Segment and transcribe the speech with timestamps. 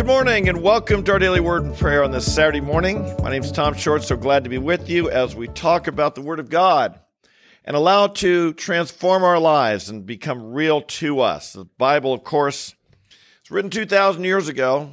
[0.00, 3.14] Good morning and welcome to our daily word and prayer on this Saturday morning.
[3.22, 6.14] My name is Tom Short, so glad to be with you as we talk about
[6.14, 6.98] the Word of God
[7.66, 11.52] and allow to transform our lives and become real to us.
[11.52, 12.74] The Bible, of course,
[13.42, 14.90] it's written 2,000 years ago,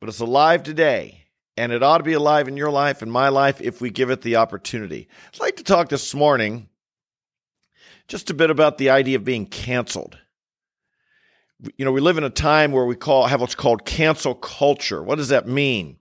[0.00, 1.26] but it's alive today,
[1.56, 4.10] and it ought to be alive in your life and my life if we give
[4.10, 5.06] it the opportunity.
[5.32, 6.68] I'd like to talk this morning
[8.08, 10.18] just a bit about the idea of being canceled
[11.76, 15.02] you know, we live in a time where we call have what's called cancel culture.
[15.02, 15.98] What does that mean?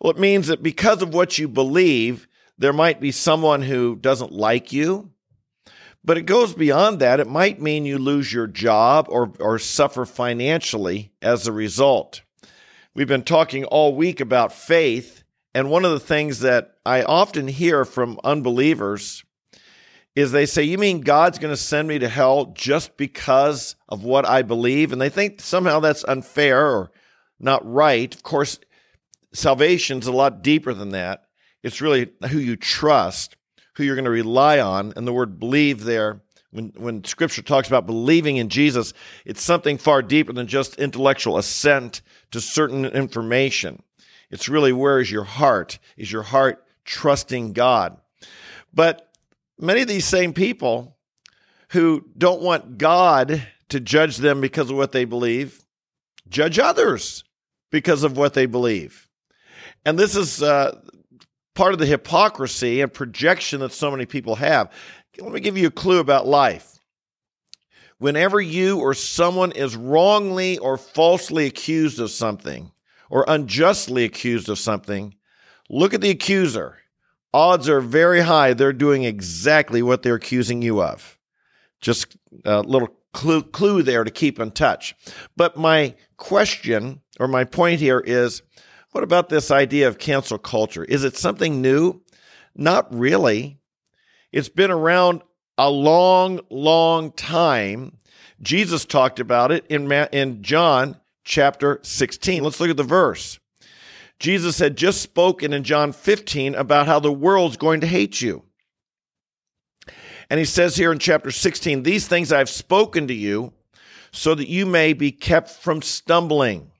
[0.00, 2.26] Well, it means that because of what you believe,
[2.58, 5.10] there might be someone who doesn't like you.
[6.02, 7.20] But it goes beyond that.
[7.20, 12.22] It might mean you lose your job or, or suffer financially as a result.
[12.94, 15.22] We've been talking all week about faith.
[15.54, 19.24] And one of the things that I often hear from unbelievers
[20.16, 24.04] is they say, You mean God's going to send me to hell just because of
[24.04, 24.92] what I believe?
[24.92, 26.90] And they think somehow that's unfair or
[27.38, 28.14] not right.
[28.14, 28.58] Of course,
[29.32, 31.24] salvation's a lot deeper than that.
[31.62, 33.36] It's really who you trust,
[33.74, 34.92] who you're going to rely on.
[34.96, 38.92] And the word believe there, when, when scripture talks about believing in Jesus,
[39.24, 43.82] it's something far deeper than just intellectual assent to certain information.
[44.30, 45.78] It's really where is your heart?
[45.96, 47.98] Is your heart trusting God?
[48.72, 49.09] But
[49.60, 50.96] many of these same people
[51.70, 55.64] who don't want God to judge them because of what they believe
[56.30, 57.24] judge others
[57.70, 59.08] because of what they believe.
[59.84, 60.78] And this is uh,
[61.54, 64.72] part of the hypocrisy and projection that so many people have.
[65.18, 66.78] Let me give you a clue about life.
[67.98, 72.72] Whenever you or someone is wrongly or falsely accused of something
[73.10, 75.14] or unjustly accused of something,
[75.68, 76.78] look at the accuser
[77.32, 81.18] odds are very high they're doing exactly what they're accusing you of.
[81.80, 84.94] Just a little clue, clue there to keep in touch.
[85.36, 88.42] But my question or my point here is
[88.92, 90.84] what about this idea of cancel culture?
[90.84, 92.02] Is it something new?
[92.56, 93.58] Not really.
[94.32, 95.22] It's been around
[95.56, 97.98] a long, long time.
[98.42, 102.42] Jesus talked about it in, in John chapter 16.
[102.42, 103.38] Let's look at the verse.
[104.20, 108.44] Jesus had just spoken in John 15 about how the world's going to hate you.
[110.28, 113.54] And he says here in chapter 16, These things I've spoken to you
[114.12, 116.70] so that you may be kept from stumbling.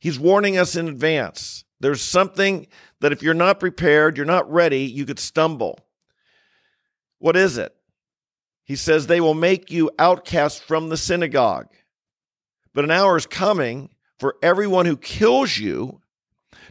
[0.00, 1.64] He's warning us in advance.
[1.78, 2.66] There's something
[3.00, 5.78] that if you're not prepared, you're not ready, you could stumble.
[7.18, 7.74] What is it?
[8.64, 11.68] He says, They will make you outcast from the synagogue.
[12.74, 16.01] But an hour is coming for everyone who kills you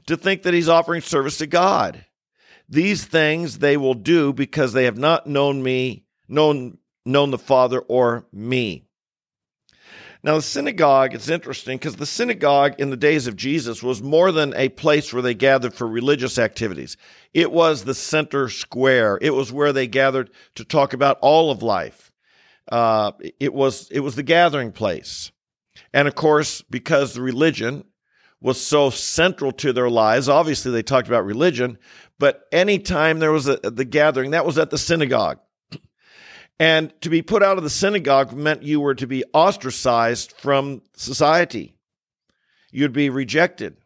[0.08, 2.06] to think that he's offering service to God.
[2.70, 7.80] These things they will do because they have not known me, known, known the Father
[7.80, 8.86] or me.
[10.24, 14.32] Now, the synagogue, it's interesting because the synagogue in the days of Jesus was more
[14.32, 16.96] than a place where they gathered for religious activities.
[17.34, 19.18] It was the center square.
[19.20, 22.12] It was where they gathered to talk about all of life.
[22.72, 25.32] Uh, it was it was the gathering place,
[25.92, 27.84] and of course, because the religion
[28.42, 30.28] was so central to their lives.
[30.28, 31.78] Obviously, they talked about religion,
[32.18, 35.40] but anytime there was a, the gathering, that was at the synagogue.
[36.60, 40.82] And to be put out of the synagogue meant you were to be ostracized from
[40.96, 41.76] society.
[42.72, 43.78] You'd be rejected.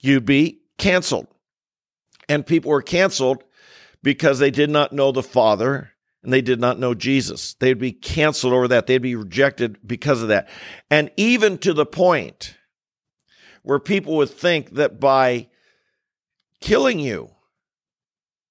[0.00, 1.26] You'd be canceled.
[2.28, 3.42] And people were canceled
[4.02, 5.90] because they did not know the Father
[6.22, 7.54] and they did not know Jesus.
[7.54, 8.86] They'd be canceled over that.
[8.86, 10.48] They'd be rejected because of that.
[10.90, 12.54] And even to the point
[13.68, 15.46] where people would think that by
[16.58, 17.28] killing you,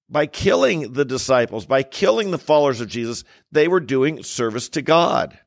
[0.08, 4.84] by killing the disciples, by killing the followers of Jesus, they were doing service to
[4.84, 5.40] God.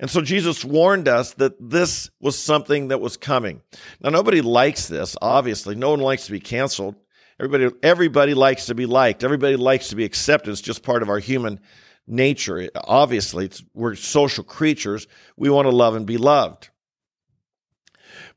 [0.00, 3.60] And so Jesus warned us that this was something that was coming.
[4.00, 5.74] Now, nobody likes this, obviously.
[5.74, 6.94] No one likes to be canceled.
[7.38, 9.22] Everybody, everybody likes to be liked.
[9.22, 10.50] Everybody likes to be accepted.
[10.50, 11.60] It's just part of our human
[12.06, 12.70] nature.
[12.74, 15.06] Obviously, we're social creatures.
[15.36, 16.70] We want to love and be loved.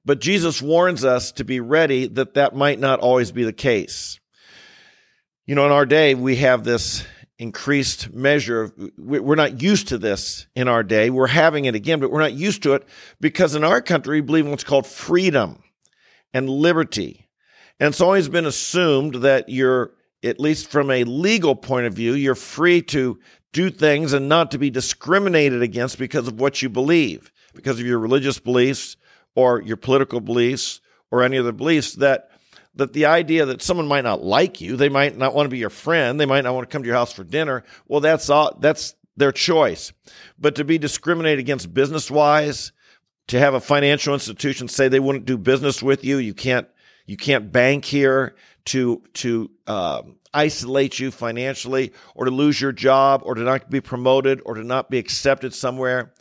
[0.03, 4.19] But Jesus warns us to be ready that that might not always be the case.
[5.45, 7.06] You know, in our day, we have this
[7.38, 11.09] increased measure of, we're not used to this in our day.
[11.09, 12.88] We're having it again, but we're not used to it
[13.19, 15.62] because in our country, we believe in what's called freedom
[16.33, 17.27] and liberty.
[17.80, 19.92] And it's always been assumed that you're,
[20.24, 23.19] at least from a legal point of view, you're free to
[23.54, 27.86] do things and not to be discriminated against because of what you believe, because of
[27.86, 28.97] your religious beliefs,
[29.36, 32.30] or your political beliefs or any other beliefs that
[32.74, 35.57] that the idea that someone might not like you, they might not want to be
[35.57, 38.30] your friend, they might not want to come to your house for dinner, well that's
[38.30, 39.92] all that's their choice.
[40.39, 42.72] But to be discriminated against business wise,
[43.28, 46.18] to have a financial institution say they wouldn't do business with you.
[46.18, 46.68] You can't
[47.06, 48.36] you can't bank here
[48.66, 50.01] to to uh,
[50.33, 54.63] isolate you financially, or to lose your job, or to not be promoted, or to
[54.63, 56.13] not be accepted somewhere,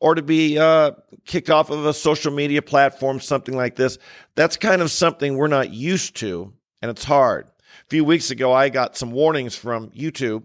[0.00, 0.92] or to be uh,
[1.24, 3.98] kicked off of a social media platform, something like this.
[4.34, 6.52] That's kind of something we're not used to,
[6.82, 7.46] and it's hard.
[7.48, 10.44] A few weeks ago, I got some warnings from YouTube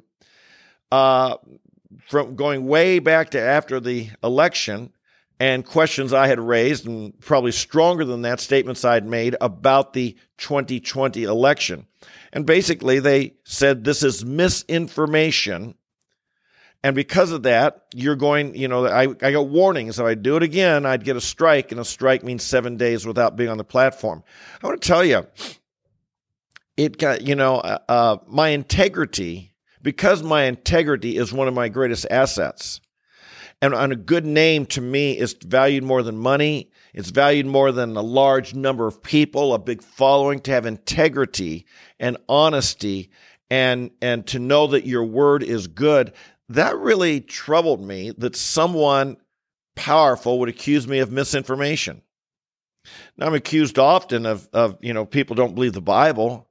[0.92, 1.38] uh,
[2.08, 4.92] from going way back to after the election
[5.40, 10.16] and questions I had raised, and probably stronger than that, statements I'd made about the
[10.38, 11.88] 2020 election.
[12.32, 15.76] And basically, they said this is misinformation.
[16.84, 20.00] And because of that, you're going, you know, I, I got warnings.
[20.00, 23.06] If I do it again, I'd get a strike, and a strike means seven days
[23.06, 24.24] without being on the platform.
[24.62, 25.26] I want to tell you,
[26.76, 31.70] it got, you know, uh, uh, my integrity, because my integrity is one of my
[31.70, 32.82] greatest assets
[33.64, 36.70] and, and a good name to me is valued more than money.
[36.94, 41.66] It's valued more than a large number of people, a big following, to have integrity
[41.98, 43.10] and honesty
[43.50, 46.12] and, and to know that your word is good.
[46.54, 49.18] That really troubled me that someone
[49.76, 52.04] powerful would accuse me of misinformation.
[53.18, 56.48] Now I'm accused often of, of, you know, people don't believe the Bible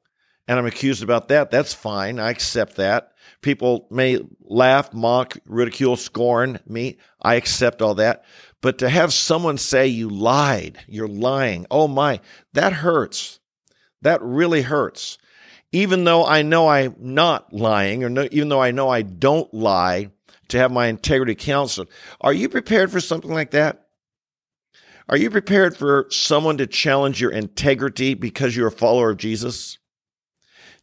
[0.49, 1.53] and I'm accused about that.
[1.53, 2.19] That's fine.
[2.19, 3.13] I accept that.
[3.43, 6.99] People may laugh, mock, ridicule, scorn me.
[7.21, 8.25] I accept all that.
[8.61, 12.19] But to have someone say you lied, you're lying, oh my,
[12.55, 13.39] that hurts.
[14.01, 15.17] That really hurts.
[15.73, 19.53] Even though I know I'm not lying, or no, even though I know I don't
[19.53, 20.11] lie,
[20.53, 21.89] to have my integrity counseled.
[22.21, 23.87] Are you prepared for something like that?
[25.09, 29.79] Are you prepared for someone to challenge your integrity because you're a follower of Jesus?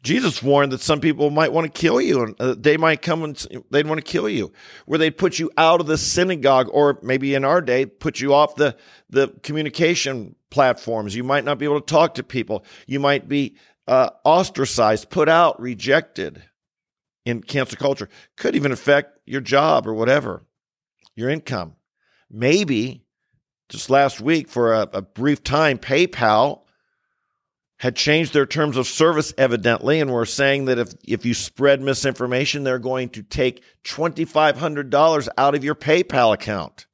[0.01, 3.23] Jesus warned that some people might want to kill you and uh, they might come
[3.23, 4.51] and they'd want to kill you,
[4.85, 8.33] where they'd put you out of the synagogue or maybe in our day, put you
[8.33, 8.75] off the,
[9.09, 11.15] the communication platforms.
[11.15, 12.63] You might not be able to talk to people.
[12.87, 13.57] You might be
[13.89, 16.43] uh, ostracized, put out, rejected
[17.25, 18.07] in cancel culture.
[18.37, 20.45] Could even affect your job or whatever,
[21.15, 21.73] your income.
[22.29, 23.03] Maybe
[23.67, 26.61] just last week for a, a brief time, PayPal
[27.77, 31.81] had changed their terms of service evidently and were saying that if, if you spread
[31.81, 36.85] misinformation, they're going to take $2,500 out of your PayPal account.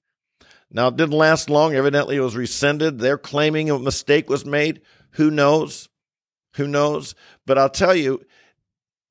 [0.71, 1.75] Now, it didn't last long.
[1.75, 2.99] Evidently, it was rescinded.
[2.99, 4.81] They're claiming a mistake was made.
[5.11, 5.89] Who knows?
[6.55, 7.15] Who knows?
[7.45, 8.21] But I'll tell you,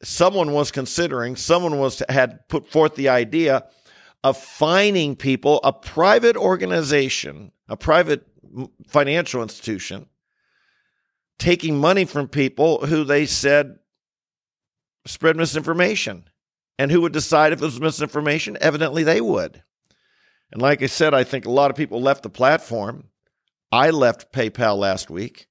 [0.02, 3.64] someone was considering, someone was had put forth the idea
[4.22, 8.26] of fining people, a private organization, a private
[8.88, 10.06] financial institution,
[11.38, 13.78] taking money from people who they said
[15.06, 16.24] spread misinformation.
[16.78, 18.58] And who would decide if it was misinformation?
[18.60, 19.62] Evidently, they would.
[20.50, 23.10] And like I said, I think a lot of people left the platform.
[23.70, 25.46] I left PayPal last week,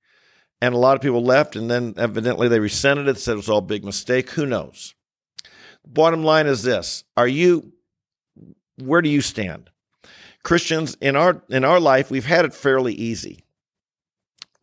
[0.63, 3.49] and a lot of people left, and then evidently they resented it, said it was
[3.49, 4.29] all a big mistake.
[4.31, 4.95] Who knows?
[5.85, 7.73] Bottom line is this Are you,
[8.77, 9.69] where do you stand?
[10.43, 13.43] Christians, in our, in our life, we've had it fairly easy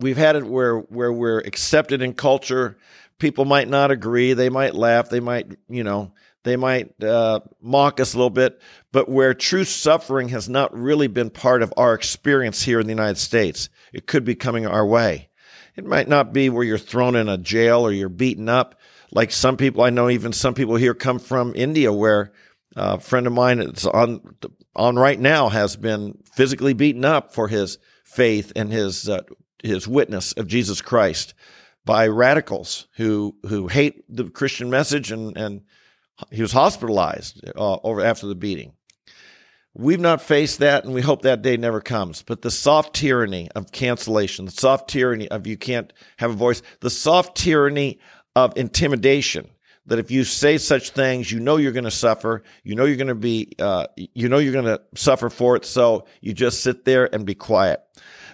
[0.00, 2.76] we've had it where where we're accepted in culture.
[3.19, 4.32] People might not agree.
[4.32, 5.11] They might laugh.
[5.11, 6.12] They might, you know,
[6.43, 8.61] they might uh, mock us a little bit.
[8.93, 12.93] But where true suffering has not really been part of our experience here in the
[12.93, 15.29] United States, it could be coming our way.
[15.77, 18.79] It might not be where you're thrown in a jail or you're beaten up.
[19.12, 22.32] Like some people I know, even some people here come from India, where
[22.77, 24.20] uh, a friend of mine that's on
[24.77, 29.22] on right now has been physically beaten up for his faith and his uh,
[29.62, 31.34] his witness of Jesus Christ
[31.84, 35.62] by radicals who who hate the Christian message, and and
[36.31, 38.74] he was hospitalized uh, over after the beating.
[39.74, 42.22] We've not faced that, and we hope that day never comes.
[42.22, 46.60] But the soft tyranny of cancellation, the soft tyranny of you can't have a voice,
[46.81, 48.00] the soft tyranny
[48.34, 49.48] of intimidation.
[49.86, 52.43] That if you say such things, you know you're going to suffer.
[52.62, 55.65] You know you're going to be, uh, you know you're going to suffer for it.
[55.65, 57.81] So you just sit there and be quiet.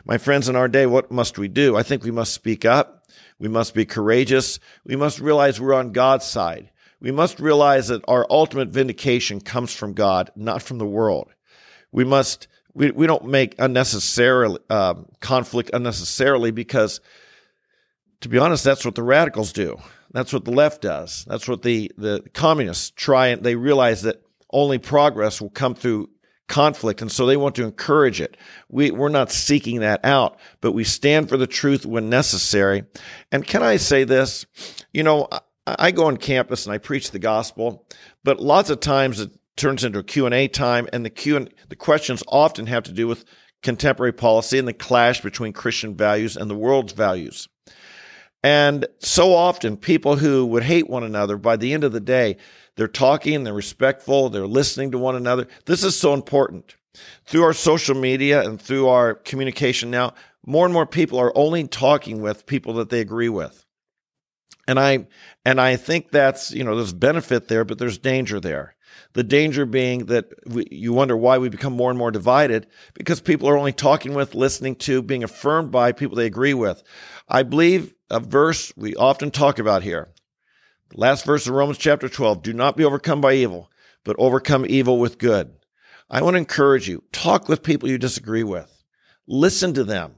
[0.05, 1.77] My friends, in our day, what must we do?
[1.77, 3.07] I think we must speak up.
[3.39, 4.59] We must be courageous.
[4.85, 6.71] We must realize we're on God's side.
[7.01, 11.29] We must realize that our ultimate vindication comes from God, not from the world.
[11.93, 17.01] We must, we, we don't make unnecessarily, uh, conflict unnecessarily because,
[18.23, 19.79] to be honest, that's what the radicals do.
[20.13, 21.25] That's what the left does.
[21.27, 26.09] That's what the, the communists try and they realize that only progress will come through
[26.49, 27.03] conflict.
[27.03, 28.37] And so they want to encourage it.
[28.69, 32.85] We, we're not seeking that out, but we stand for the truth when necessary.
[33.33, 34.47] And can I say this?
[34.93, 35.29] You know,
[35.67, 37.87] I, go on campus and I preach the gospel,
[38.23, 41.77] but lots of times it turns into a Q&A time and the Q and the
[41.77, 43.25] questions often have to do with
[43.63, 47.49] contemporary policy and the clash between Christian values and the world's values.
[48.45, 52.37] And so often, people who would hate one another, by the end of the day,
[52.77, 55.49] they're talking, they're respectful, they're listening to one another.
[55.65, 56.77] This is so important.
[57.25, 60.15] Through our social media and through our communication now,
[60.47, 63.66] more and more people are only talking with people that they agree with.
[64.69, 65.07] And I
[65.45, 68.75] and I think that's, you know, there's benefit there, but there's danger there.
[69.13, 73.21] The danger being that we, you wonder why we become more and more divided because
[73.21, 76.83] people are only talking with, listening to, being affirmed by people they agree with.
[77.29, 80.09] I believe a verse we often talk about here.
[80.91, 83.71] The last verse of Romans chapter 12 do not be overcome by evil,
[84.05, 85.53] but overcome evil with good.
[86.11, 88.85] I want to encourage you talk with people you disagree with,
[89.27, 90.16] listen to them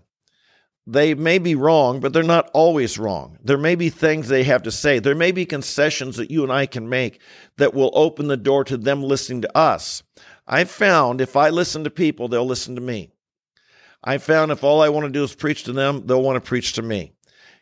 [0.91, 3.37] they may be wrong, but they're not always wrong.
[3.45, 4.99] There may be things they have to say.
[4.99, 7.21] There may be concessions that you and I can make
[7.59, 10.03] that will open the door to them listening to us.
[10.47, 13.11] I've found if I listen to people, they'll listen to me.
[14.03, 16.49] I found if all I want to do is preach to them, they'll want to
[16.49, 17.13] preach to me.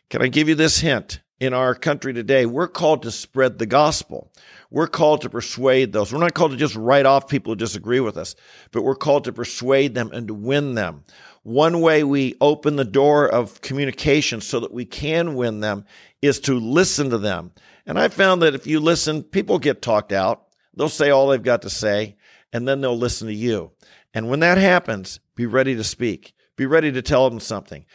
[0.09, 1.19] Can I give you this hint?
[1.39, 4.31] In our country today, we're called to spread the gospel.
[4.71, 6.11] We're called to persuade those.
[6.11, 8.35] We're not called to just write off people who disagree with us,
[8.71, 11.03] but we're called to persuade them and to win them.
[11.47, 15.85] One way we open the door of communication so that we can win them
[16.21, 17.53] is to listen to them.
[17.85, 20.47] And I found that if you listen, people get talked out.
[20.75, 22.17] They'll say all they've got to say,
[22.51, 23.71] and then they'll listen to you.
[24.13, 26.33] And when that happens, be ready to speak.
[26.57, 27.85] Be ready to tell them something.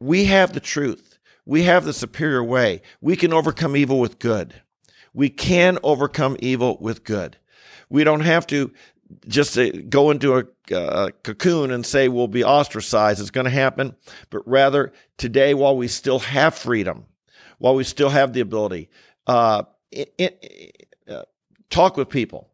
[0.00, 1.20] We have the truth.
[1.44, 2.82] We have the superior way.
[3.00, 4.52] We can overcome evil with good.
[5.14, 7.36] We can overcome evil with good.
[7.88, 8.72] We don't have to
[9.28, 9.58] just
[9.88, 13.20] go into a, uh, cocoon and say we'll be ostracized.
[13.20, 13.94] It's going to happen.
[14.30, 17.06] But rather, today, while we still have freedom,
[17.58, 18.90] while we still have the ability,
[19.26, 21.22] uh, it, it, uh,
[21.70, 22.48] talk with people.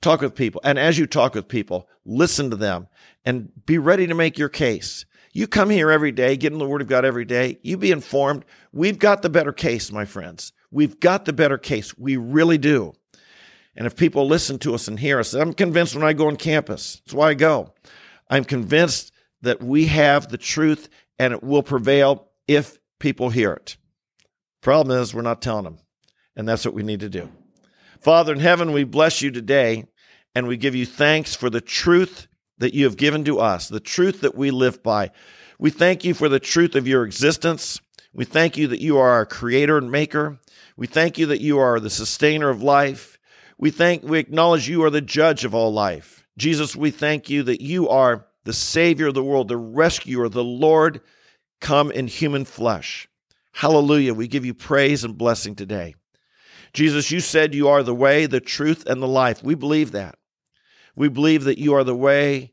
[0.00, 0.60] Talk with people.
[0.64, 2.86] And as you talk with people, listen to them
[3.24, 5.04] and be ready to make your case.
[5.32, 7.58] You come here every day, get in the Word of God every day.
[7.62, 8.44] You be informed.
[8.72, 10.52] We've got the better case, my friends.
[10.70, 11.96] We've got the better case.
[11.98, 12.94] We really do.
[13.76, 16.36] And if people listen to us and hear us, I'm convinced when I go on
[16.36, 17.74] campus, that's why I go.
[18.28, 23.76] I'm convinced that we have the truth and it will prevail if people hear it.
[24.62, 25.78] Problem is, we're not telling them.
[26.34, 27.30] And that's what we need to do.
[28.00, 29.84] Father in heaven, we bless you today
[30.34, 32.26] and we give you thanks for the truth
[32.58, 35.10] that you have given to us, the truth that we live by.
[35.58, 37.80] We thank you for the truth of your existence.
[38.12, 40.38] We thank you that you are our creator and maker.
[40.76, 43.15] We thank you that you are the sustainer of life.
[43.58, 46.26] We thank, we acknowledge you are the judge of all life.
[46.36, 50.44] Jesus, we thank you that you are the Savior of the world, the rescuer, the
[50.44, 51.00] Lord
[51.60, 53.08] come in human flesh.
[53.52, 54.12] Hallelujah.
[54.12, 55.94] We give you praise and blessing today.
[56.74, 59.42] Jesus, you said you are the way, the truth, and the life.
[59.42, 60.18] We believe that.
[60.94, 62.52] We believe that you are the way,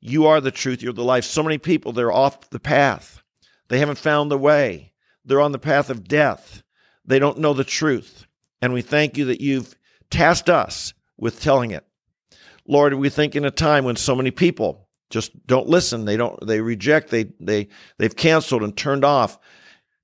[0.00, 1.24] you are the truth, you're the life.
[1.24, 3.22] So many people, they're off the path.
[3.68, 4.92] They haven't found the way.
[5.24, 6.62] They're on the path of death.
[7.06, 8.26] They don't know the truth.
[8.60, 9.74] And we thank you that you've
[10.12, 11.84] tasked us with telling it.
[12.66, 16.46] Lord, we think in a time when so many people just don't listen, they don't
[16.46, 19.38] they reject, they they they've canceled and turned off,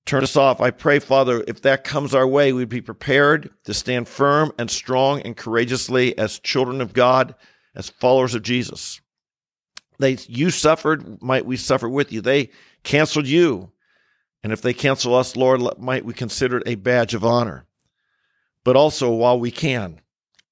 [0.04, 0.60] turned us off.
[0.60, 4.70] I pray, Father, if that comes our way, we'd be prepared to stand firm and
[4.70, 7.34] strong and courageously as children of God,
[7.74, 9.00] as followers of Jesus.
[9.98, 12.20] They you suffered, might we suffer with you.
[12.20, 12.50] They
[12.82, 13.70] canceled you.
[14.42, 17.67] And if they cancel us, Lord, might we consider it a badge of honor
[18.68, 19.98] but also while we can,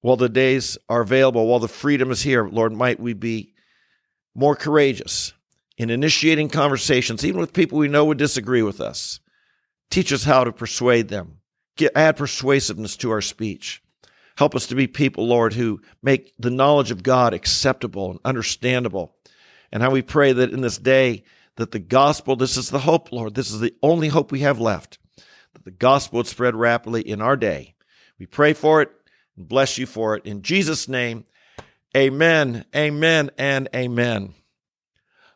[0.01, 3.53] while the days are available, while the freedom is here, Lord, might we be
[4.33, 5.33] more courageous
[5.77, 9.19] in initiating conversations, even with people we know would disagree with us.
[9.91, 11.41] Teach us how to persuade them.
[11.75, 13.83] Get, add persuasiveness to our speech.
[14.35, 19.15] Help us to be people, Lord, who make the knowledge of God acceptable and understandable.
[19.71, 21.23] And how we pray that in this day,
[21.57, 24.59] that the gospel, this is the hope, Lord, this is the only hope we have
[24.59, 24.97] left,
[25.53, 27.75] that the gospel would spread rapidly in our day.
[28.19, 28.91] We pray for it
[29.35, 30.25] and bless you for it.
[30.25, 31.25] In Jesus' name,
[31.95, 34.33] amen, amen, and amen.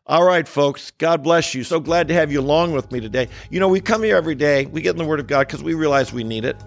[0.07, 1.63] All right, folks, God bless you.
[1.63, 3.29] So glad to have you along with me today.
[3.49, 5.63] You know, we come here every day, we get in the Word of God because
[5.63, 6.57] we realize we need it.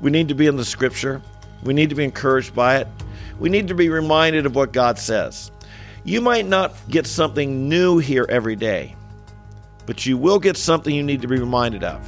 [0.00, 1.22] We need to be in the Scripture,
[1.62, 2.88] we need to be encouraged by it,
[3.38, 5.50] we need to be reminded of what God says.
[6.04, 8.96] You might not get something new here every day,
[9.86, 12.06] but you will get something you need to be reminded of.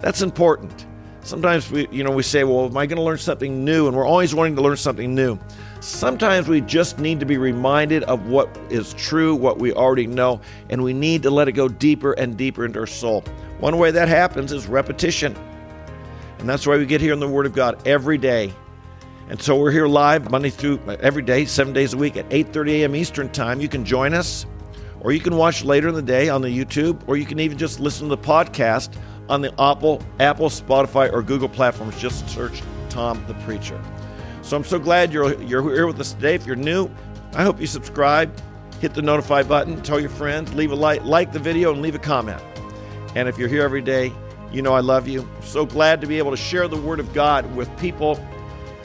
[0.00, 0.86] That's important.
[1.28, 3.86] Sometimes we, you know, we say, well, am I going to learn something new?
[3.86, 5.38] And we're always wanting to learn something new.
[5.80, 10.40] Sometimes we just need to be reminded of what is true, what we already know,
[10.70, 13.24] and we need to let it go deeper and deeper into our soul.
[13.58, 15.36] One way that happens is repetition.
[16.38, 18.54] And that's why we get here in the Word of God every day.
[19.28, 22.70] And so we're here live Monday through every day, seven days a week at 8:30
[22.80, 22.96] a.m.
[22.96, 23.60] Eastern Time.
[23.60, 24.46] You can join us,
[25.02, 27.58] or you can watch later in the day on the YouTube, or you can even
[27.58, 28.96] just listen to the podcast
[29.28, 31.98] on the Apple, Apple, Spotify, or Google platforms.
[32.00, 33.80] Just search Tom the Preacher.
[34.42, 36.34] So I'm so glad you're you're here with us today.
[36.34, 36.90] If you're new,
[37.34, 38.32] I hope you subscribe,
[38.80, 41.94] hit the notify button, tell your friends, leave a like, like the video, and leave
[41.94, 42.40] a comment.
[43.14, 44.12] And if you're here every day,
[44.52, 45.22] you know I love you.
[45.22, 48.14] I'm so glad to be able to share the Word of God with people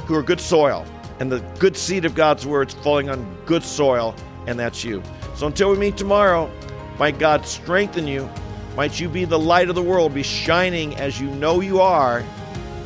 [0.06, 0.86] who are good soil,
[1.20, 4.14] and the good seed of God's Word is falling on good soil,
[4.48, 5.02] and that's you.
[5.36, 6.52] So until we meet tomorrow,
[7.00, 8.30] might God strengthen you.
[8.76, 12.24] Might you be the light of the world, be shining as you know you are.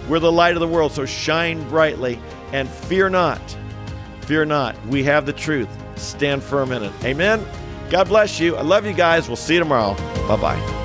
[0.09, 2.19] We're the light of the world, so shine brightly
[2.51, 3.39] and fear not.
[4.21, 4.75] Fear not.
[4.87, 5.69] We have the truth.
[5.95, 6.93] Stand firm in it.
[7.03, 7.45] Amen.
[7.89, 8.55] God bless you.
[8.57, 9.27] I love you guys.
[9.27, 9.95] We'll see you tomorrow.
[10.27, 10.76] Bye bye.